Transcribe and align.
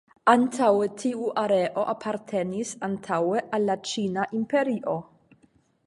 Antaŭe 0.31 0.85
tiu 1.01 1.27
areo 1.41 1.83
apartenis 1.93 2.73
antaŭe 2.89 3.45
al 3.59 3.71
la 3.71 3.77
Ĉina 3.91 4.27
Imperio. 4.41 4.99